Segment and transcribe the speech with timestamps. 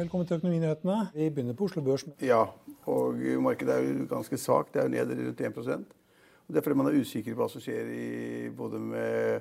[0.00, 0.94] Velkommen til Økonominyhetene.
[1.12, 2.06] Vi begynner på Oslo Børs.
[2.24, 2.38] Ja,
[2.88, 4.72] og markedet er jo ganske svakt.
[4.72, 5.66] Det er jo ned rundt 1 og
[6.48, 9.40] Det er fordi man er usikker på hva som skjer i, både med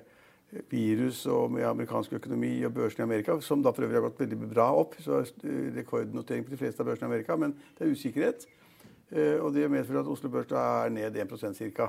[0.70, 4.20] virus og med amerikansk økonomi og børsen i Amerika, som da for øvrig har gått
[4.20, 5.00] veldig bra opp.
[5.00, 5.22] Så
[5.78, 8.44] rekordnotering på de fleste av børsene i Amerika, men det er usikkerhet.
[9.16, 11.88] Eh, og det medfører at Oslo Børs er ned 1% ca.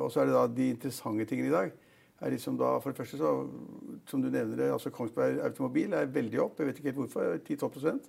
[0.00, 1.76] Og så er det da de interessante tingene i dag.
[2.20, 3.32] Er liksom da, For det første, så,
[4.08, 6.60] som du nevner, altså Kongsberg Automobil er veldig opp.
[6.60, 7.36] Jeg vet ikke helt hvorfor.
[7.44, 8.00] 10-12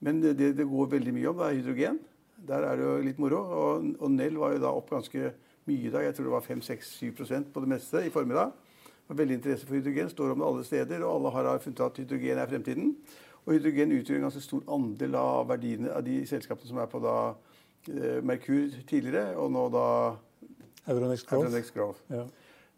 [0.00, 2.00] Men det, det, går veldig mye om, det er hydrogen.
[2.48, 3.36] Der er det jo litt moro.
[3.36, 5.32] Og, og Nell var jo da opp ganske
[5.68, 6.04] mye i dag.
[6.04, 8.52] Jeg tror det var 5-6-7% på det meste i formiddag.
[9.08, 10.10] Og veldig interesse for hydrogen.
[10.10, 12.96] Står om det alle steder, og alle har funnet at hydrogen er fremtiden.
[13.46, 17.00] Og hydrogen utgjør en ganske stor andel av verdiene av de selskapene som er på
[17.02, 17.14] da
[17.88, 19.86] eh, Merkur tidligere, og nå da
[20.90, 21.46] Euronext Growth.
[21.46, 22.02] Euronext Growth.
[22.12, 22.26] Ja.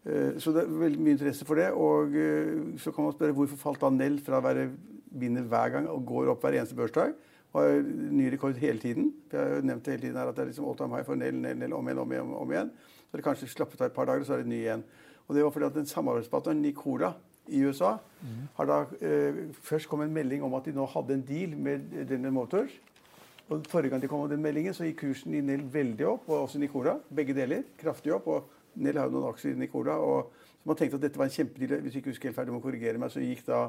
[0.03, 1.69] Eh, så det er veldig mye interesse for det.
[1.71, 4.67] Og eh, så kan man spørre hvorfor falt da Nell fra å være
[5.13, 7.15] vinner hver gang og går opp hver eneste børsdag?
[7.53, 9.11] Og Har ny rekord hele tiden.
[9.31, 11.05] Jeg har jo nevnt det hele tiden her at det er liksom all time high
[11.05, 12.31] for Nell, Nell, Nell om igjen, om igjen.
[12.39, 12.71] om igjen.
[13.11, 14.83] Så det kanskje slappet av et par dager, og så er det ny igjen.
[15.27, 17.13] Og det var fordi at den samarbeidspartneren Nicola
[17.47, 18.39] i USA mm.
[18.57, 21.93] har da eh, først kom en melding om at de nå hadde en deal med
[22.09, 22.73] General Motors.
[23.51, 26.29] Og Forrige gang de kom med den meldingen, så gikk kursen i Nell veldig opp,
[26.31, 26.95] og også Nicola.
[27.13, 27.67] Begge deler.
[27.77, 28.27] Kraftig opp.
[28.27, 29.97] og Nell har jo noen aksjer i Nicola.
[30.01, 30.31] og
[30.67, 31.81] Man tenkte at dette var en kjempedeal.
[31.83, 33.67] Hvis jeg ikke husker helt ferdig, må korrigere meg, så gikk da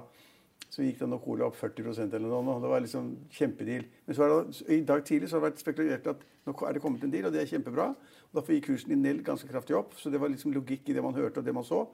[0.75, 2.57] så gikk da Nocola opp 40% eller noe.
[2.63, 3.85] Det var liksom kjempedeal.
[4.07, 6.83] Men så det, i dag tidlig så har det vært spekulert at nå er det
[6.83, 7.91] kommet en deal, og det er kjempebra.
[7.95, 9.95] Og Derfor gikk kursen i Nell ganske kraftig opp.
[10.01, 11.85] Så det var liksom logikk i det man hørte og det man så.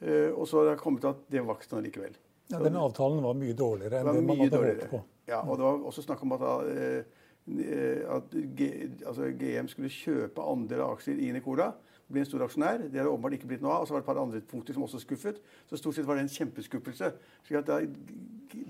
[0.00, 2.16] Uh, og så har det kommet til at det var ikke sånn likevel.
[2.52, 5.02] Ja, Den avtalen var mye dårligere enn det, man hadde håpet på.
[5.26, 8.70] Ja, og det var også snakk om at, uh, at G,
[9.02, 11.72] altså GM skulle kjøpe andel av aksjer i Nicola
[12.12, 12.84] bli en stor aksjonær.
[12.86, 13.84] Det har det åpenbart ikke blitt noe av.
[13.84, 15.40] Og så var det et par andre punkter som også skuffet.
[15.70, 17.12] Så stort sett var det en kjempeskuffelse.
[17.46, 17.80] slik at da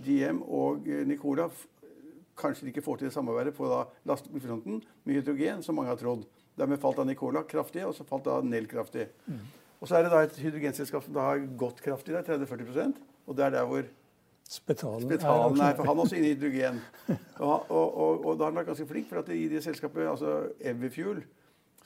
[0.06, 1.50] GM og eh, Nicola
[2.36, 3.68] kanskje ikke får til det samarbeidet på
[4.08, 6.26] lastebilfronten med hydrogen, som mange har trodd.
[6.56, 9.08] Dermed falt da Nicola kraftig, og så falt da Nell kraftig.
[9.26, 9.44] Mm.
[9.80, 13.44] Og så er det da et hydrogenselskap som da har gått kraftig, 30-40% Og det
[13.44, 13.84] er der hvor
[14.46, 16.76] Spetalen, Spetalen er, for han er også inne i hydrogen.
[17.42, 20.06] Og, og, og, og da har han vært ganske flink, for at i det selskapet,
[20.08, 21.18] altså Everfuel,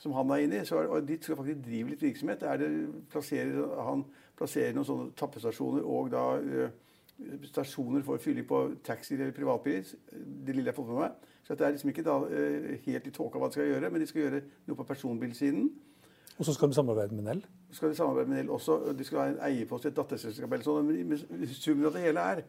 [0.01, 0.65] som han er inne i.
[0.65, 2.43] Så, og dit skal faktisk drive litt virksomhet.
[2.43, 2.69] Er det
[3.11, 4.05] plasserer, han
[4.37, 9.93] plasserer noen sånne tappestasjoner og da uh, stasjoner for fylling på taxier eller privatbiler.
[10.09, 11.29] Det lille jeg har fått med meg.
[11.45, 14.01] Så det er liksom ikke da, uh, helt i tåka hva de skal gjøre, men
[14.01, 15.69] de skal gjøre noe på personbilsiden.
[16.39, 17.45] Og så skal de samarbeide med Nell?
[17.69, 18.79] Skal de samarbeide med Nell også.
[18.97, 20.89] De skal ha en eierpost i et datterselskap eller sånn.
[20.89, 22.45] Men summen av det hele er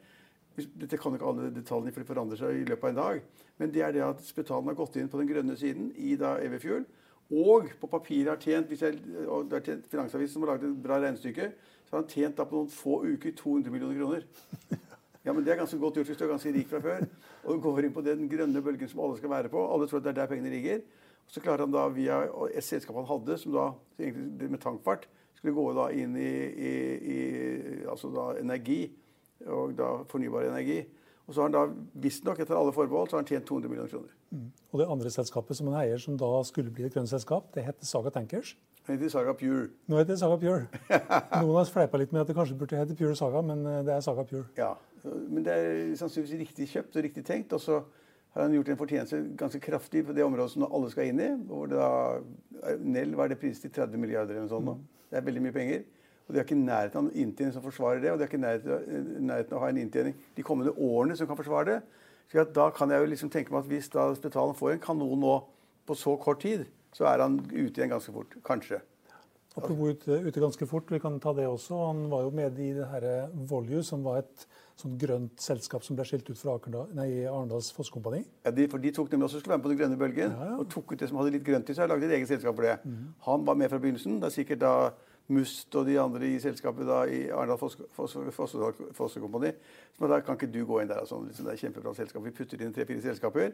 [0.57, 3.47] dette kan ikke alle detaljene, for de forandrer seg i løpet av en dag.
[3.61, 6.35] Men det er det at Spetalen har gått inn på den grønne siden i da
[6.45, 6.85] Everfuel
[7.33, 10.69] og på papiret har tjent hvis jeg, og det er tjent Finansavisen som har laget
[10.69, 11.49] et bra regnestykke,
[11.87, 14.27] så har han tjent da på noen få uker 200 millioner kroner.
[15.23, 17.05] Ja, men Det er ganske godt gjort hvis du er ganske rik fra før.
[17.45, 19.61] Og du går inn på den grønne bølgen som alle skal være på.
[19.71, 20.81] Alle tror at det er der pengene ligger.
[21.23, 22.17] Og så klarer han da via
[22.51, 23.69] et selskap han hadde, som da
[24.01, 25.07] egentlig med tankfart
[25.39, 26.73] skulle gå da inn i, i,
[27.15, 27.21] i
[27.87, 28.81] altså da energi,
[29.47, 30.81] og da fornybar energi.
[31.33, 33.89] Og så har han da visstnok etter alle forbehold så har han tjent 200 millioner
[33.89, 34.11] kroner.
[34.37, 34.49] Mm.
[34.69, 37.65] Og det andre selskapet som han eier, som da skulle bli et grønt selskap, det
[37.65, 38.51] heter Saga Tankers.
[38.83, 39.71] Det heter Saga Pure.
[39.89, 40.67] Nå heter det Saga Pure.
[41.41, 43.95] Noen har fleipa litt med at det kanskje burde hete Pure Saga, men eh, det
[43.97, 44.45] er Saga Pure.
[44.61, 47.57] Ja, Men det er sannsynligvis riktig kjøpt og riktig tenkt.
[47.57, 47.81] Og så
[48.35, 51.31] har han gjort en fortjeneste ganske kraftig på det området som alle skal inn i.
[51.49, 54.69] hvor det da, Nell var det priset til 30 milliarder eller noe sånt.
[54.69, 55.09] Mm.
[55.09, 55.89] Det er veldig mye penger.
[56.27, 58.13] Og de har ikke nærheten av en inntjening som forsvarer det.
[58.13, 61.29] Og de har ikke nærheten, nærheten av å ha en inntjening de kommende årene som
[61.31, 61.81] kan forsvare det.
[62.33, 65.21] Så da kan jeg jo liksom tenke meg at hvis da Spetalen får en kanon
[65.21, 65.35] nå
[65.89, 66.65] på så kort tid,
[66.97, 68.39] så er han ute igjen ganske fort.
[68.47, 68.81] Kanskje.
[69.53, 71.77] Apropos ute, ute, ganske fort, vi kan ta det også.
[71.91, 73.05] Han var jo med i det her
[73.51, 74.47] Volue, som var et
[74.81, 76.57] sånn grønt selskap som ble skilt ut fra
[76.97, 78.23] nei, Arendals Fosskompani.
[78.47, 80.47] Ja, de, for de tok nemlig også skulle være med på den grønne bølgen Ja,
[80.53, 80.57] ja.
[80.57, 82.57] og tok ut det som hadde litt grønt i seg, og lagde et eget selskap
[82.57, 82.79] for det.
[82.89, 83.13] Mm.
[83.29, 84.17] Han var med fra begynnelsen.
[84.23, 84.75] Det er sikkert da
[85.29, 88.33] Must og de andre i selskapet da, i Arendal Fossekompani.
[88.33, 88.57] Foss-
[88.93, 89.15] Foss-
[89.99, 91.05] som da kan ikke du gå inn der.
[91.07, 92.25] Sånn, liksom, det er kjempebra selskap.
[92.25, 93.53] Vi putter inn tre-fire selskaper,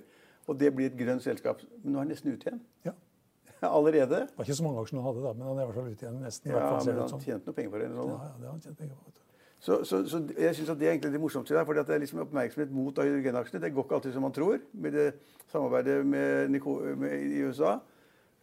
[0.49, 1.61] og det blir et grønt selskap.
[1.85, 2.61] Men nå er han nesten ute igjen.
[2.85, 2.93] Ja.
[3.69, 4.27] Allerede.
[4.27, 5.91] Det var ikke så mange aksjer han hadde, da, men han er i hvert fall
[5.93, 6.21] ute igjen.
[6.23, 6.51] nesten.
[6.53, 7.87] Ja, fall men han tjente noe penger på det.
[7.91, 8.13] Eller Ja, sånn.
[8.23, 9.05] ja, det har han tjent penger på.
[9.05, 9.25] vet du.
[9.59, 11.95] Så, så, så jeg synes at det er egentlig det morsomste der, fordi at det
[11.97, 13.61] er liksom oppmerksomhet mot hydrogenaksjene.
[13.65, 15.07] Det går ikke alltid som man tror med det
[15.51, 17.73] samarbeidet med, Nico, med, i USA.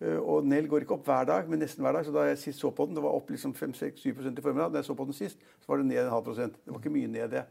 [0.01, 2.05] Eh, Og Nell går ikke opp hver dag, men nesten hver dag.
[2.05, 4.73] Så da jeg sist så på den, det var opp liksom 5-6-7% i formiddag.
[4.73, 6.57] Da jeg så på den sist, så var det ned en halv prosent.
[6.65, 7.45] Det var ikke mye ned, det.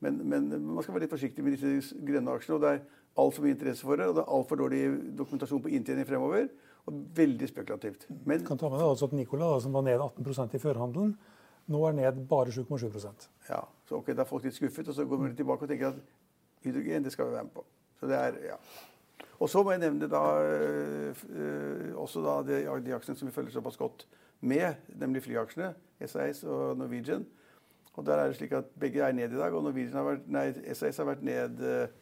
[0.00, 2.56] Men, men man skal være litt forsiktig med disse grønne aksjene.
[2.58, 2.80] og Det er
[3.22, 4.82] altfor mye interesse for det, og det er altfor dårlig
[5.20, 6.48] dokumentasjon på inntjening fremover.
[6.84, 8.08] Og veldig spekulativt.
[8.28, 11.14] Men kan ta med deg altså at Nicola, som var ned 18% i førhandelen,
[11.72, 12.98] nå er ned bare 7,7
[13.48, 15.94] Ja, så ok, Da er folk litt skuffet, og så går de tilbake og tenker
[15.94, 16.02] at
[16.64, 17.64] hydrogen det skal vi være med på.
[18.00, 18.58] Så det er, ja.
[19.44, 23.34] Og så må jeg nevne da, øh, øh, også da de, de aksjene som vi
[23.34, 24.06] følger såpass godt
[24.40, 25.74] med, nemlig flyaksjene,
[26.06, 27.26] SAS og Norwegian.
[27.94, 30.24] Og der er det slik at Begge er ned i dag, og Norwegian har vært,
[30.32, 31.92] nei, SAS har vært ned øh,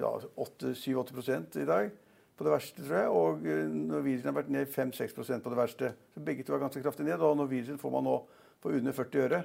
[0.00, 0.10] ja,
[0.42, 1.90] 7-8 i dag
[2.36, 3.08] på det verste, tror jeg.
[3.08, 5.94] Og øh, Norwegian har vært ned 5-6% på det verste.
[6.14, 7.22] Så begge to er ganske kraftig ned.
[7.22, 8.18] Og Norwegian får man nå
[8.58, 9.42] for under 40 øre.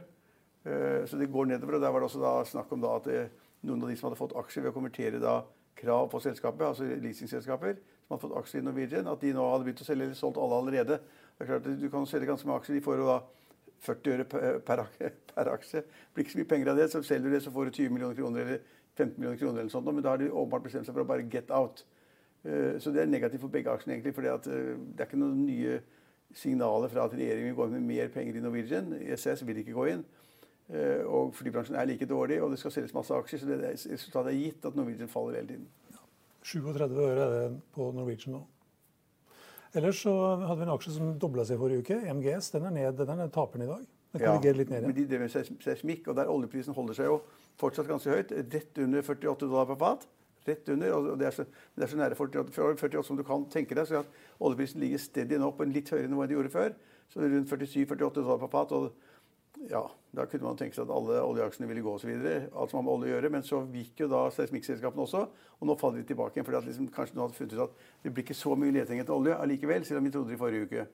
[0.65, 1.75] Eh, Så det går nedover.
[1.75, 3.27] og Der var det også snakk om at eh,
[3.61, 5.44] noen av de som hadde fått aksjer ved å konvertere da
[5.83, 7.77] krav på selskapet, altså leasingselskaper,
[8.07, 10.39] som hadde fått aksjer i Norwegian, at de nå hadde begynt å selge eller solgt
[10.41, 11.00] alle allerede.
[11.38, 12.77] Det er klart at Du kan selge ganske mange aksjer.
[12.77, 13.18] De får jo da
[13.83, 14.85] 40 øre per,
[15.35, 15.83] per, aksje.
[15.83, 16.91] Det blir ikke så mye penger av det.
[16.91, 18.62] Så selger du det, så får du 20 millioner kroner eller
[18.97, 19.59] 15 millioner kroner.
[19.59, 21.86] eller sånt, Men da har de åpenbart bestemt seg for å bare get out.
[22.45, 24.15] Eh, Så det er negativt for begge aksjene, egentlig.
[24.15, 25.81] For det er ikke noen nye
[26.33, 28.94] signaler fra at regjeringen vil gå inn med mer penger i Norwegian.
[29.01, 30.06] ISS vil ikke gå inn.
[30.71, 33.39] Eh, Og flybransjen er like dårlig, og det skal selges masse aksjer.
[33.39, 35.68] Så det er, resultatet er gitt at Norwegian faller hele tiden.
[36.44, 38.44] 37 øre er det på Norwegian nå.
[39.75, 40.12] Ellers så
[40.45, 41.98] hadde vi en aksje som dobla seg forrige uke.
[42.13, 43.86] MGS den er ned, den er taperen i dag.
[44.13, 45.07] Den korrigerer litt ned Men igjen.
[45.07, 47.15] de drev med seis- seismikk, og der oljeprisen holder seg jo
[47.57, 48.31] fortsatt ganske høyt.
[48.54, 50.06] Rett under 48 dollar per fat.
[50.45, 51.45] Rett under, og det er så,
[51.75, 53.88] det er så nære 48, 48 som du kan tenke deg.
[53.88, 54.06] Så at
[54.39, 56.75] oljeprisen ligger steady nå på en litt høyere nivå enn de gjorde før.
[57.10, 58.71] Så rundt 47-48 dollar per fat.
[58.71, 58.92] og
[59.69, 62.09] ja, Da kunne man tenke seg at alle oljeaksjene ville gå osv.
[62.13, 63.31] Alt som har med olje å gjøre.
[63.33, 65.23] Men så gikk jo da seismikkselskapene også,
[65.59, 66.45] og nå faller de tilbake igjen.
[66.45, 69.15] fordi liksom, kanskje nå hadde funnet ut at det blir ikke så mye leting etter
[69.15, 70.85] olje allikevel, selv om vi trodde i forrige uke.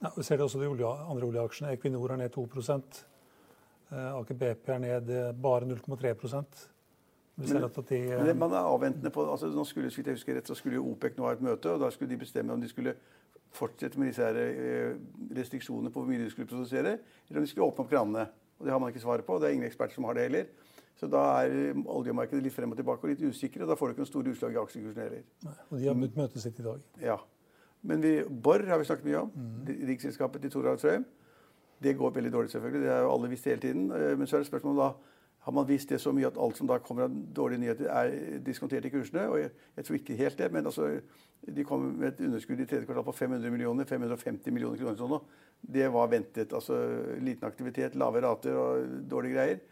[0.00, 1.72] Ja, vi ser det også de olje, andre oljeaksjene.
[1.76, 2.46] Equinor er ned 2
[3.90, 6.14] eh, Aker BP er ned eh, bare 0,3
[7.36, 9.90] Vi ser Men- at de, Men det, eh, man er avventende på, altså nå skulle,
[9.90, 12.52] jeg husker rett, så skulle OPEC nå ha et møte, og da skulle de bestemme
[12.52, 12.96] om de skulle
[13.52, 14.96] fortsette med disse her, eh,
[15.36, 16.98] restriksjonene på hvor mye de skulle produsere,
[17.28, 18.28] eller om de skulle åpne opp kranene.
[18.60, 20.28] Og Det har man ikke svaret på, og det er ingen eksperter som har det
[20.28, 20.46] heller.
[21.00, 23.88] Så da er eh, oljemarkedet litt frem og tilbake og litt usikre, og da får
[23.88, 25.22] du ikke noen store utslag i aksjekursen heller.
[25.70, 26.80] og de har møtt møtet sitt i dag.
[27.00, 27.16] Ja.
[27.82, 29.30] Men vi, Borr har vi snakket mye om.
[29.32, 29.86] Mm.
[29.88, 31.06] Riksselskapet til Toralf Trøim.
[31.80, 32.82] Det går veldig dårlig, selvfølgelig.
[32.84, 33.86] Det har jo alle visst hele tiden.
[33.90, 34.90] Eh, Men så er det spørsmålet da
[35.40, 38.38] har man visst det så mye at alt som da kommer av dårlige nyheter, er
[38.44, 39.26] diskontert i kursene?
[39.32, 40.88] Og jeg, jeg tror ikke helt det, men altså,
[41.48, 44.98] de kom med et underskudd i tredje kvartal på 500 millioner, 550 millioner kroner.
[45.00, 45.16] Sånn,
[45.72, 46.52] det var ventet.
[46.52, 46.76] altså
[47.24, 49.62] Liten aktivitet, lave rater og dårlige greier.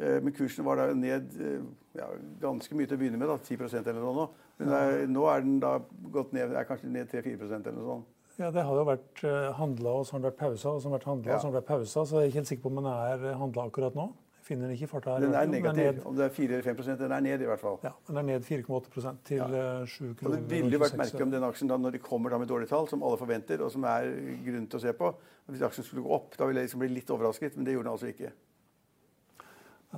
[0.00, 1.60] Eh, Men kursen var da ned eh,
[2.00, 2.08] ja,
[2.40, 4.14] ganske mye til å begynne med, da, 10% eller noe.
[4.16, 4.26] nå.
[4.62, 5.74] Men det er, nå er den da
[6.14, 8.08] gått ned, er kanskje ned 3-4% eller noe sånt.
[8.40, 10.88] Ja, Det har jo vært uh, handla, og så har det vært pausa, og så
[10.88, 11.36] har det vært handla, Ja.
[11.36, 12.04] og så har det vært pausa.
[12.08, 14.06] Så jeg er ikke helt sikker på om den er handla akkurat nå.
[14.42, 15.22] Finner den ikke i farta her.
[15.22, 15.76] Den er negativ.
[15.76, 16.00] negativ.
[16.02, 17.78] er Om det er 4 eller 5 den er ned i hvert fall.
[17.84, 19.80] Ja, den er ned 4,8 til Ja.
[19.80, 22.30] eh, 7 Og det ville vært 26 merkelig om den aksjen da, når de kommer
[22.30, 24.10] da med dårlige tall, som alle forventer, og som er
[24.44, 25.14] grunn til å se på
[25.50, 27.84] Hvis aksjen skulle gå opp, da ville jeg liksom bli litt overrasket, men det gjorde
[27.84, 28.32] den altså ikke.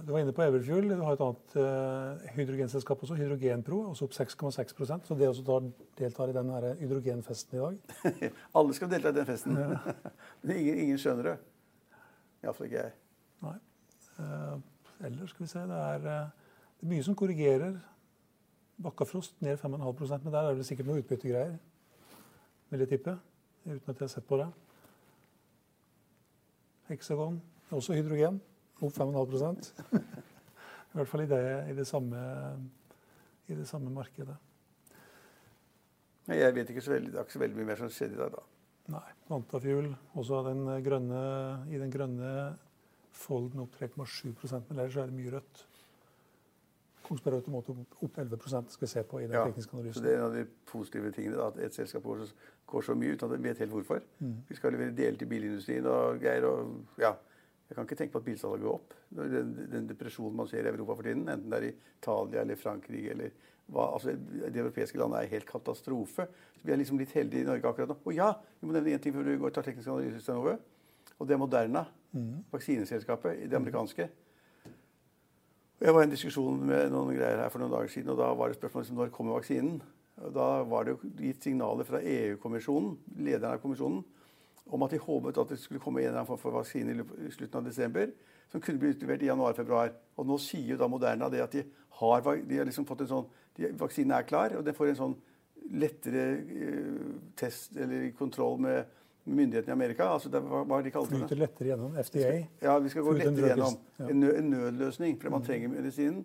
[0.02, 0.88] Du var inne på Everfuel.
[0.88, 5.68] Du har et annet uh, hydrogenselskap også, Hydrogenpro, også opp 6,6% Så det også tar,
[5.98, 8.32] deltar i den her hydrogenfesten i dag.
[8.58, 9.54] Alle skal delta i den festen.
[10.42, 11.36] men ingen, ingen skjønner det.
[12.42, 12.96] Iallfall ikke jeg.
[13.44, 13.54] Nei.
[14.18, 14.58] Eh,
[15.06, 16.30] ellers skal vi se Det er, eh,
[16.80, 17.80] det er mye som korrigerer.
[18.82, 21.58] Bakkafrost ned 5,5% men der er det vel sikkert noe utbyttegreier,
[22.70, 23.18] vil jeg tippe.
[23.64, 24.48] Uten at jeg har sett på det.
[26.88, 28.40] Hexagon, også hydrogen,
[28.82, 29.72] opp 5,5
[30.94, 32.18] I hvert fall i det, i det, samme,
[33.48, 34.36] i det samme markedet.
[36.28, 38.20] Jeg vet ikke så veldig, det er ikke så veldig mye mer som skjedde i
[38.20, 38.44] dag, da.
[38.94, 39.08] Nei.
[39.28, 41.22] Vantafuel, også den grønne,
[41.72, 42.30] i den grønne
[43.14, 44.34] folden opp 3,7
[44.68, 45.64] men ellers er det mye rødt.
[47.04, 48.38] Kongsberg Automotive opp 11
[48.72, 50.02] skal vi se på i den Ja, tekniske så analysen.
[50.04, 51.36] Det er en av de positive tingene.
[51.36, 52.28] Da, at et selskap går så,
[52.66, 54.00] går så mye uten at en vet helt hvorfor.
[54.48, 56.46] Vi skal levere deler til bilindustrien og greier.
[56.48, 57.12] og ja,
[57.68, 58.94] Jeg kan ikke tenke på at bilsalget går opp.
[59.10, 62.56] Den, den depresjonen man ser i Europa for tiden, enten det er i Italia eller
[62.56, 63.30] Frankrike eller
[63.72, 66.26] hva, altså De europeiske landene er helt katastrofe.
[66.56, 67.98] Så Vi er liksom litt heldige i Norge akkurat nå.
[68.04, 70.32] Og ja, vi må nevne én ting før du går tar teknisk analyse.
[71.18, 71.84] Og det er Moderna,
[72.52, 74.08] vaksineselskapet, det amerikanske.
[75.80, 78.30] Jeg var i en diskusjon med noen greier her for noen dager siden, og da
[78.38, 79.80] var det spørsmål om når kommer vaksinen.
[80.22, 84.04] Og da var det gitt signaler fra EU-kommisjonen, lederen av kommisjonen,
[84.64, 87.32] om at de håpet at det skulle komme en eller annen form for vaksine i
[87.34, 88.14] slutten av desember,
[88.48, 89.92] som kunne bli utlevert i januar-februar.
[90.16, 91.64] Og nå sier jo da Moderna det at de
[91.98, 95.00] har, de har liksom fått en sånn de, Vaksinen er klar, og den får en
[95.00, 95.16] sånn
[95.74, 98.88] lettere eh, test eller kontroll med
[99.24, 100.08] myndighetene i Amerika.
[100.12, 101.16] Altså det, var, hva de kalte?
[101.16, 102.32] Flyter lettere gjennom FDA.
[102.62, 103.76] Ja, vi skal gå lettere gjennom.
[104.04, 106.24] En, nød, en nødløsning, fordi man trenger medisinen.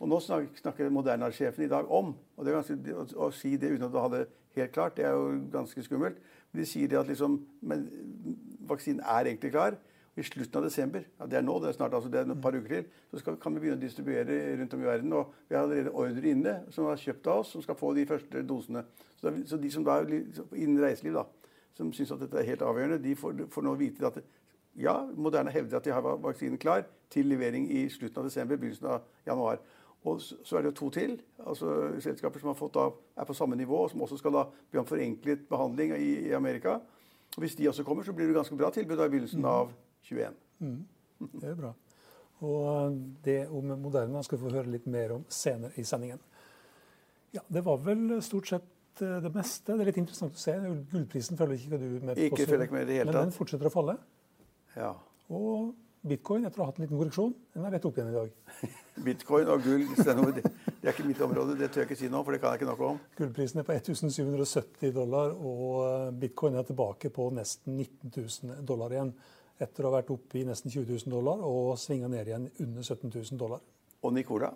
[0.00, 3.52] Og nå snak snakker Moderna-sjefen i dag om og det er ganske, å, å si
[3.60, 4.22] det uten at du har det
[4.56, 6.18] helt klart, det er jo ganske skummelt.
[6.50, 7.38] Men de sier det at liksom,
[7.70, 7.84] men,
[8.68, 9.78] vaksinen er egentlig klar.
[10.12, 12.40] I slutten av desember, ja, det er nå, det er snart altså, det er et
[12.44, 15.14] par uker til, så skal, kan vi begynne å distribuere rundt om i verden.
[15.16, 18.04] Og vi har allerede ordre inne som har kjøpt av oss, som skal få de
[18.10, 18.82] første dosene.
[19.14, 22.48] Så, det, så de som da er innen reiseliv, da, som syns at dette er
[22.52, 24.18] helt avgjørende, de får, får nå vite at
[24.80, 28.88] ja, Moderna hevder at de har vaksinen klar til levering i slutten av desember, begynnelsen
[28.88, 29.60] av januar.
[30.08, 33.84] Og så er det jo to til, altså selskaper som da, er på samme nivå,
[33.84, 36.80] og som også skal da bli om forenklet behandling i, i Amerika.
[37.36, 39.70] Og Hvis de også kommer, så blir det ganske bra tilbud i begynnelsen av
[40.08, 40.34] 21.
[41.20, 41.72] Det er bra.
[42.42, 46.18] Og det om Moderna skal vi få høre litt mer om senere i sendingen.
[47.32, 49.72] Ja, Det var vel stort sett eh, det meste.
[49.72, 50.56] Det er litt interessant å se.
[50.92, 52.26] Gullprisen følger ikke du med på.
[52.28, 53.96] Ikke følger ikke med i det hele Men den fortsetter å falle.
[54.76, 54.92] Ja.
[55.32, 55.72] Og
[56.02, 58.30] bitcoin, etter å ha hatt en liten korreksjon, den er rett opp igjen i dag.
[59.06, 62.22] Bitcoin og gull det, det er ikke mitt område, det tør jeg ikke si nå,
[62.26, 62.98] for det kan jeg ikke noe om.
[63.18, 68.96] Gullprisen er på 1770 dollar, og eh, bitcoin er tilbake på nesten 19 000 dollar
[68.96, 69.14] igjen.
[69.62, 72.82] Etter å ha vært oppe i nesten 20 000 dollar og svinga ned igjen under
[72.82, 73.62] 17 000 dollar.
[74.02, 74.50] Og Nicola,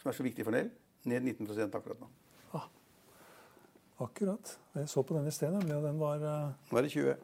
[0.00, 0.72] som er så viktig for Nell,
[1.06, 2.08] ned 19% akkurat nå.
[4.02, 4.58] Akkurat.
[4.76, 7.16] Jeg så på den i sted, nemlig, og den var eh, Nå er det 20.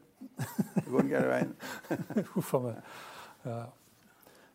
[0.75, 1.55] Det går den gærne veien.
[2.35, 2.93] Huff a meg.
[3.45, 3.63] Ja.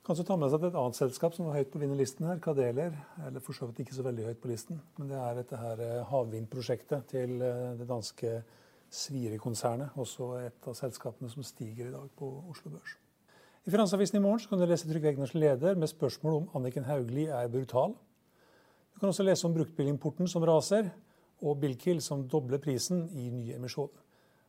[0.08, 2.96] Kanskje ta med seg et annet selskap som var høyt på vinnerlisten her, Kadeler.
[3.28, 4.80] Eller for så vidt ikke så veldig høyt på listen.
[4.98, 8.38] Men det er dette her eh, havvindprosjektet til eh, det danske
[8.88, 9.94] Svire-konsernet.
[10.00, 12.98] Også et av selskapene som stiger i dag på Oslo Børs.
[13.68, 16.88] I Finansavisen i morgen så kan du lese Trygve Egners leder med spørsmål om Anniken
[16.88, 17.98] Hauglie er brutal.
[18.96, 20.88] Du kan også lese om bruktbilimporten som raser,
[21.42, 23.92] og Billkill som dobler prisen i ny emisjon.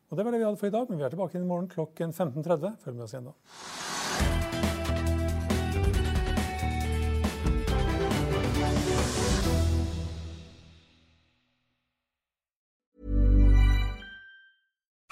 [0.09, 1.69] Og Det var det vi hadde for i dag, men vi er tilbake i morgen
[1.69, 2.79] klokken 15.30.
[2.85, 3.98] Følg med oss igjen da.